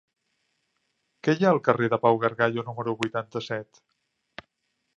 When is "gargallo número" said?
2.23-2.97